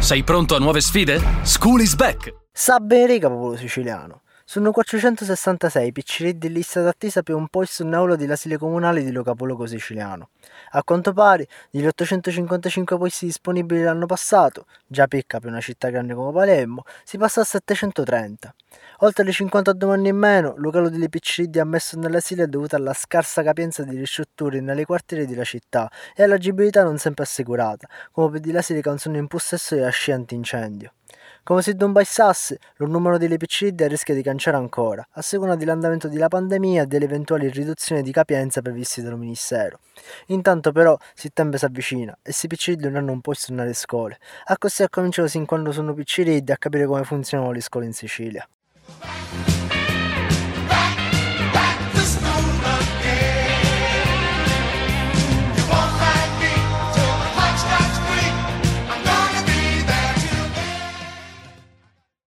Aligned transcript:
Sei 0.00 0.24
pronto 0.24 0.56
a 0.56 0.58
nuove 0.58 0.80
sfide? 0.80 1.20
School 1.42 1.82
is 1.82 1.94
back! 1.94 2.34
Sa 2.50 2.80
bene 2.80 3.18
popolo 3.18 3.54
siciliano. 3.54 4.22
Sono 4.50 4.72
466 4.72 5.92
picciriddi 5.92 6.48
in 6.48 6.54
lista 6.54 6.82
d'attesa 6.82 7.22
per 7.22 7.36
un 7.36 7.46
posto 7.46 7.84
in 7.84 7.94
aula 7.94 8.16
dell'asile 8.16 8.58
comunale 8.58 9.04
di 9.04 9.12
Locapologo 9.12 9.64
siciliano. 9.64 10.30
A 10.70 10.82
quanto 10.82 11.12
pare, 11.12 11.46
degli 11.70 11.86
855 11.86 12.98
posti 12.98 13.26
disponibili 13.26 13.84
l'anno 13.84 14.06
passato, 14.06 14.66
già 14.88 15.06
picca 15.06 15.38
per 15.38 15.50
una 15.50 15.60
città 15.60 15.88
grande 15.90 16.14
come 16.14 16.32
Palermo, 16.32 16.82
si 17.04 17.16
passa 17.16 17.42
a 17.42 17.44
730. 17.44 18.52
Oltre 19.02 19.22
alle 19.22 19.30
50 19.30 19.72
domande 19.72 20.08
in 20.08 20.16
meno, 20.16 20.54
il 20.56 20.62
locale 20.62 20.90
delle 20.90 21.08
picciriddi 21.08 21.60
ammesso 21.60 21.96
nell'asilo 21.96 22.42
è 22.42 22.48
dovuto 22.48 22.74
alla 22.74 22.92
scarsa 22.92 23.44
capienza 23.44 23.84
di 23.84 23.96
ristrutture 23.96 24.60
nelle 24.60 24.84
quartiere 24.84 25.26
della 25.26 25.44
città 25.44 25.88
e 26.12 26.24
all'agibilità 26.24 26.82
non 26.82 26.98
sempre 26.98 27.22
assicurata, 27.22 27.86
come 28.10 28.30
per 28.30 28.40
di 28.40 28.50
l'asile 28.50 28.80
che 28.80 28.88
non 28.88 28.98
sono 28.98 29.16
in 29.16 29.28
possesso 29.28 29.76
della 29.76 29.90
scia 29.90 30.16
antincendio. 30.16 30.94
Come 31.42 31.62
se 31.62 31.74
non 31.78 31.92
bastasse, 31.92 32.58
il 32.78 32.88
numero 32.88 33.16
delle 33.16 33.36
PCD 33.36 33.86
rischia 33.88 34.14
di 34.14 34.22
canciare 34.22 34.58
ancora, 34.58 35.06
a 35.12 35.22
seconda 35.22 35.56
dell'andamento 35.56 36.06
della 36.06 36.28
pandemia 36.28 36.82
e 36.82 36.86
delle 36.86 37.06
eventuali 37.06 37.48
riduzioni 37.48 38.02
di 38.02 38.12
capienza 38.12 38.60
previste 38.60 39.02
dal 39.02 39.18
Ministero. 39.18 39.80
Intanto 40.26 40.70
però 40.70 40.96
settembre 41.14 41.58
si 41.58 41.64
avvicina 41.64 42.16
e 42.22 42.32
se 42.32 42.46
PCD 42.46 42.84
non 42.84 42.96
hanno 42.96 43.12
un 43.12 43.20
posto 43.20 43.54
nelle 43.54 43.72
scuole, 43.72 44.18
a 44.44 44.58
così 44.58 44.82
ha 44.82 44.88
cominciato 44.90 45.28
sin 45.28 45.46
quando 45.46 45.72
sono 45.72 45.94
PCD 45.94 46.50
a 46.50 46.58
capire 46.58 46.86
come 46.86 47.04
funzionano 47.04 47.52
le 47.52 47.60
scuole 47.60 47.86
in 47.86 47.94
Sicilia. 47.94 48.46